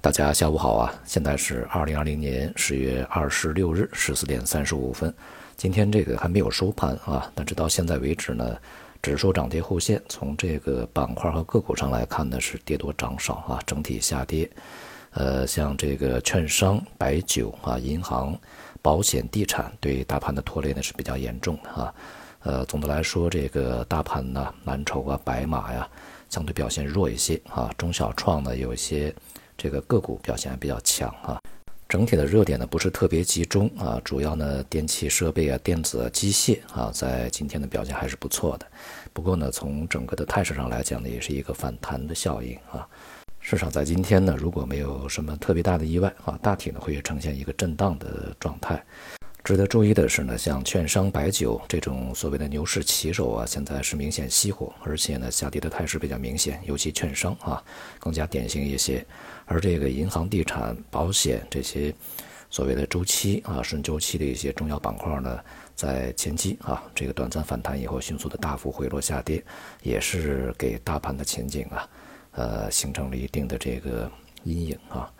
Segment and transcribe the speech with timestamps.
[0.00, 0.94] 大家下午好啊！
[1.04, 5.12] 现在是二零二零年十月二十六日十四点三十五分。
[5.56, 8.56] 今天这个还没有收盘啊，但是到现在为止呢，
[9.02, 10.00] 指数涨跌互现。
[10.08, 14.48] 从这个板块和个股上来看呢，是跌多涨少啊，整体下跌。
[15.10, 18.38] 呃，像这个券商、白酒啊、银行、
[18.80, 21.94] 保险、地产对大盘的拖累呢是比较严重的啊。
[22.44, 25.88] 呃，总的来说，这个大盘呢，蓝筹啊、白马呀，
[26.30, 27.68] 相对表现弱一些啊。
[27.76, 29.12] 中小创呢，有一些。
[29.58, 31.42] 这个个股表现还比较强啊，
[31.88, 38.66] 整体的热点呢不是特别集中啊，主要呢电器设备啊、电子、机械啊，在今天的表现还是不错的。
[39.12, 42.86] 不过呢，从整个的态势上来讲呢，也是一个反弹的效应啊。
[43.40, 48.80] 市场在今天呢，如果没有什么特别大的意外啊，大体呢会呈现一个震荡的状态。
[49.48, 57.64] 值得注意的是呢，像券商、白酒这种所谓的牛市旗手啊，现在是明显熄火，而且呢下跌的态势比较明显，尤其券商啊
[57.98, 59.02] 更加典型一些。
[59.46, 61.94] 而这个银行、地产、保险这些
[62.50, 65.40] 所谓的周期啊、顺周期的一些重要板块呢，
[65.74, 69.42] 在前期啊这个短暂反弹以后，迅速的大幅回落下跌，
[69.82, 71.88] 也是给大盘的前景啊，
[72.32, 74.12] 呃形成了一定的这个
[74.44, 75.10] 阴影啊。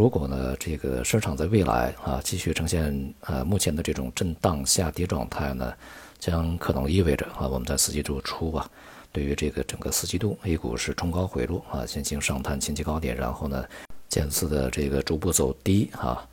[0.00, 5.74] 如果呢，这个市场在未来啊继续呈现呃目前的这种震荡下跌状态呢，
[6.18, 8.66] 将可能意味着啊我们在四季度初啊，
[9.12, 13.62] 对于这个整个四季度 A 股是冲高回落啊，先行上探前期高点，然后呢
[14.08, 16.26] 渐次的这个逐步走低啊，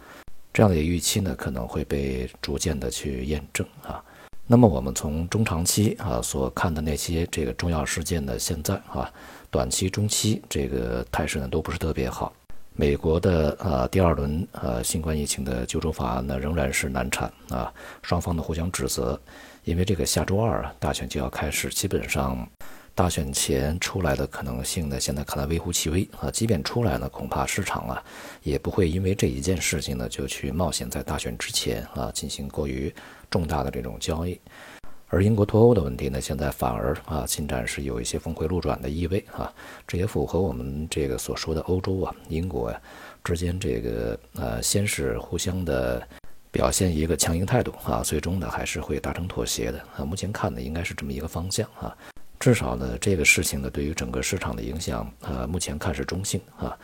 [0.54, 4.02] 这样的预期呢可能会被逐渐的去验证啊。
[4.46, 9.12] 那么我们从中长期啊所看的那些这个重要事件呢，现在啊
[9.52, 12.32] 短期、中期这个态势呢都不是特别好。
[12.80, 19.20] 美国的呃第二轮呃新冠疫情的救助法案呢仍然是难产啊，双方呢互相指责，
[19.64, 22.48] 因为这个下周二啊大选就要开始，基本上
[22.94, 28.04] 大选前出来的可能性呢现在看来微乎其微啊，即便出来呢，恐怕市场啊
[28.44, 32.94] 也不会因为这一件事情呢就去冒险在大选之前啊进行过于
[33.32, 34.40] 重大的这种交易。
[35.10, 39.52] 而英国脱欧的问题呢，现在反而啊进展是有一些峰回路转的意味啊，
[39.88, 42.82] 这也符合我们这个所说的欧洲啊、英国呀
[43.24, 46.06] 之间这个呃先是互相的
[46.52, 50.04] 表现一个强硬态度啊，最终呢还是会达成妥协的啊。
[50.04, 51.96] 目前看呢应该是这么一个方向啊，
[52.38, 56.78] 至少呢这个事情呢对于整个市场的影响啊目前看是中性啊，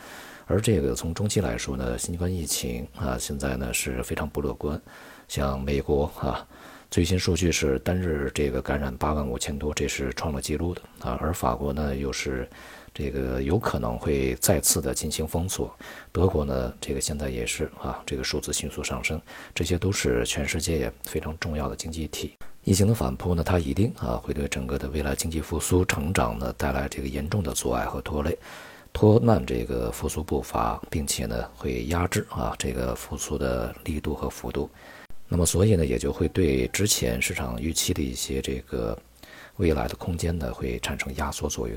[0.46, 4.80] 而这个从中期来说呢，新冠疫情啊现在呢是非常不乐观，
[5.28, 6.46] 像美国啊。
[6.94, 11.18] 最新数据是单日这个感染八万五千多，这是创了记录的啊。
[11.20, 12.48] 而法国呢，又是
[12.94, 15.76] 这个有可能会再次的进行封锁。
[16.12, 19.20] 德国呢，这个现在也是啊，这个数字迅速上升。
[19.52, 22.36] 这些都是全世界非常重要的经济体。
[22.62, 28.38] 疫情的反扑呢，它一定啊会对整个的未来经济复苏成长呢带来这个严重的阻碍和拖累，
[28.92, 34.70] 拖慢这个复苏步伐，并且呢会压制啊这个复苏的力度和幅度。
[35.28, 38.96] 那么，所以呢，也就会对之前市场预期的一些这个
[39.56, 41.76] 未来的空间呢，会产生压缩作用。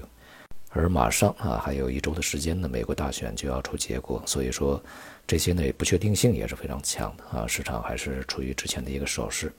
[0.69, 4.81] 而马上啊，还有一周的时间呢，美国大选就要出结果，所以说
[5.25, 9.51] 这些呢不确定性也是非常强的啊，市场还是处于之前的一个守势。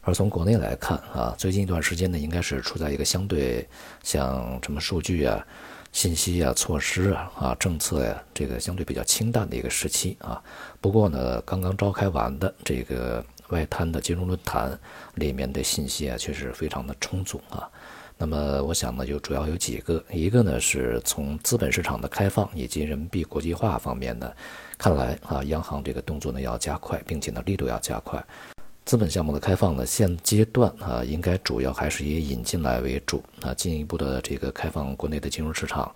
[0.00, 3.68] 而从国内来看啊，最近一段时间呢，应该是处在一个相对
[4.02, 5.46] 像什么数据啊。
[5.96, 10.42] 信息啊，措施啊，啊，政策呀，这个相对比较清淡的一个时期啊。
[10.78, 14.78] 不过呢，刚刚召开完的这个外滩的金融论坛
[15.14, 17.66] 里面的信息啊，确实非常的充足啊。
[18.18, 24.30] 那么我想呢，就主要有几个，一个呢是从资本市场的开放以及人民币国际化方面呢，
[24.76, 28.22] 看来啊，央行这个动作呢要加快，并且呢力度要加快。
[28.86, 35.92] 资本项目的开放呢，现阶段啊，应该主要还是以引进来为主啊，进一步的这个开放国内的金融市场，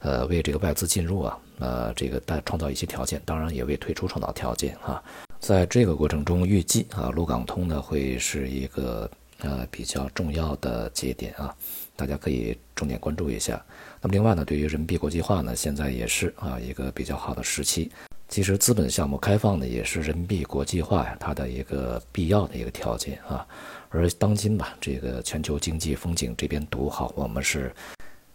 [0.00, 5.00] 呃，为这个外资进入啊，呃，这个带创造一些条件，当然也为退出创造条件啊。
[5.38, 11.54] 在这个过程中，预计啊，陆港通呢会是一个呃比较重要的节点啊，
[11.94, 13.64] 大家可以重点关注一下。
[14.00, 17.88] 那么另外呢，对于人民币国际化呢，现在也是啊一个比较好的时期。
[18.32, 23.46] 其实资本项目开放呢，也是人民币国际化呀，它的一个必要的一个条件啊。
[23.90, 27.70] 而当今吧，这个全球经济风景这边独好，我们是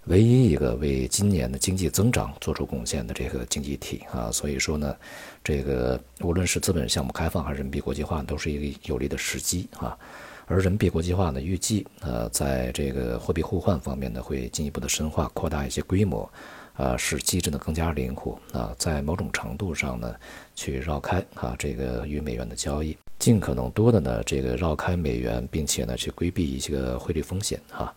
[0.05, 4.29] 唯一一个为今年的经济增长做出贡献的这个经济体啊。
[4.31, 4.95] 所以说呢，
[5.43, 9.97] 这个无论是资本项目开放还是人民币国际化，都是一个有利的时机啊。
[10.45, 16.31] 而人民币国际化呢，预计呃，在这个货币互换方面呢，会进一步的深化、扩大一些规模。
[16.77, 20.15] 啊，使机制呢更加灵活啊，在某种程度上呢，
[20.55, 27.93] 去绕开啊这个与美元的交易，尽可能多的呢这个绕开美元，并且呢去规避一些汇率风险啊。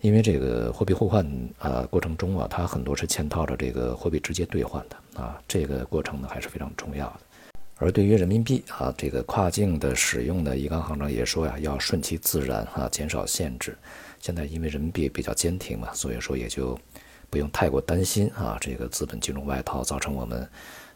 [0.00, 1.24] 因为这个货币互换
[1.58, 7.20] 啊过程中啊，它很多是嵌套着这个货币直接兑换的啊，这个过程呢还是非常重要的。
[7.78, 13.76] 而对于人民币啊，这个跨境的使用呢，易纲行长也说呀，要顺其自然啊，减少限制。
[14.20, 16.78] 现在因为人民币比较坚挺嘛，所以说也就
[17.32, 20.46] 不用太过担心啊，这个资本金融外逃造成我们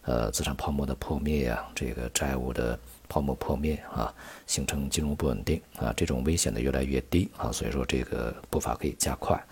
[0.03, 2.79] 呃资产泡沫的破灭呀，这个债务的
[3.09, 4.15] 泡沫破灭啊，
[4.47, 9.43] 形成金融不稳定啊，这种危险的越来越低啊，所以说这个步伐可以加快。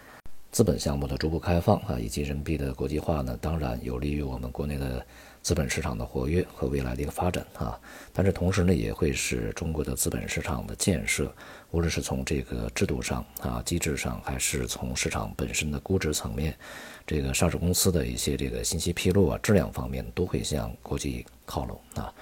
[0.52, 5.04] 资本项目的逐步开放啊，以及人民币的国际化呢，当然有利于我们国内的
[5.44, 7.79] 资本市场的活跃和未来的一个发展啊。
[8.12, 11.32] 但是同时呢，也会使中国的资本市场的建设，
[11.70, 16.56] 无论是从这个制度上啊、机制上，还是从市场本身的估值层面，
[17.06, 22.12] 这个上市公司的一些这个信息披露啊、质量方面，都会向国际靠拢啊。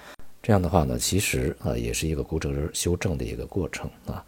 [0.41, 4.23] 这样的话呢，其实啊，也是一个估值修正的一个过程啊。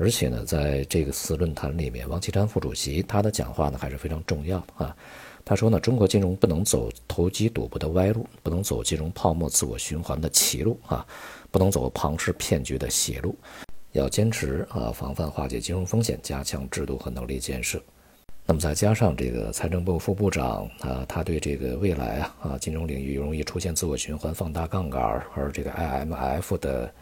[0.00, 4.96] 而且呢，在这个次论坛里面，王岐山副主席他的讲话呢还是非常重要啊。
[5.44, 11.04] 他说呢，中国金融不能走投机赌博的歪路，不能走金融泡沫自我循环的歧路啊，
[11.50, 13.36] 不能走庞氏骗局的邪路，
[13.90, 17.82] 要坚持啊，防范化解金融风险，加强制度和能力建设。
[18.46, 25.02] 那么再加上这个财政部副部长啊，他对这个未来啊啊金融领域容易出现自我循环、放大杠杆，
[25.34, 26.94] 而这个 IMF 的。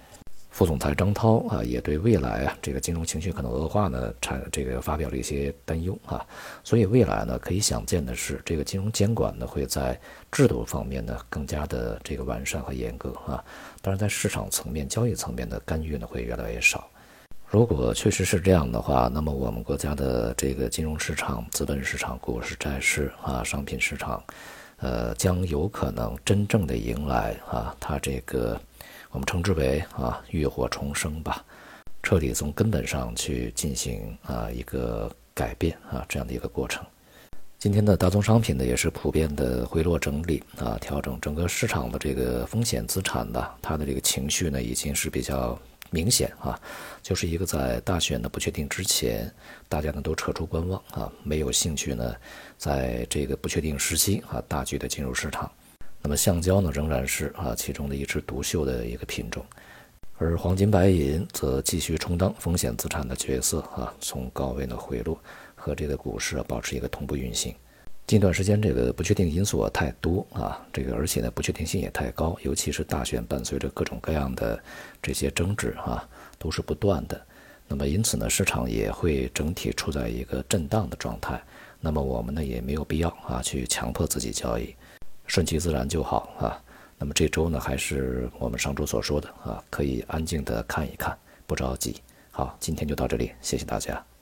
[0.50, 6.24] 副总裁张涛啊，也对未来啊这个金融情绪可能恶化呢，产这个发表了一些担忧啊。
[6.64, 10.00] 所以未来呢，可以想见的是，这个金融监管呢会在
[10.32, 13.44] 制度方面呢更加的这个完善和严格啊。
[13.82, 16.88] 当然，在市场层面、交易层面的干预呢会越来越少。
[17.46, 24.24] 如果确实是这样的话，那么我们国家的这个金融市场、资本市场、股市、债市啊、商品市场，
[24.78, 28.58] 呃，将有可能真正的迎来啊，它这个。
[29.16, 31.42] 我们称之为啊浴火重生吧，
[32.02, 36.84] 彻底从根本上去进行啊一个改变啊这样的一个过程。
[37.58, 45.58] 今天的大宗商品呢也是普遍的回落整理啊调整，整个市场的这个风险资产的它的这个情绪呢已经是比较
[45.88, 46.60] 明显啊，
[47.02, 49.32] 就是一个在大选的不确定之前，
[49.66, 52.14] 大家呢都撤出观望啊，没有兴趣呢
[52.58, 55.50] 在这个不确定时期啊大举的进入市场。
[56.06, 59.44] 那么橡胶呢，仍然是啊其中的一枝独秀的一个品种，
[60.18, 65.18] 而黄金、白银则继续充当风险资产的角色啊，从高位呢回落，
[65.56, 67.52] 和这个股市啊保持一个同步运行。
[68.06, 74.62] 近段时间这个不确定因素啊太多啊，这个而且呢不确定性也太高，尤其是大选伴随着各种各样的
[75.02, 77.20] 这些争执啊，都是不断的。
[77.66, 81.42] 那么因此呢，市场也会整体处在一个震荡的状态。
[81.80, 84.72] 那么我们呢也没有必要啊去强迫自己交易。
[85.26, 86.62] 顺其自然就好啊。
[86.98, 91.96] 那么这周呢，还是我们上周所说的啊，可以安静的看一看，不着急。
[92.30, 94.15] 好，今天就到这里，谢谢大家。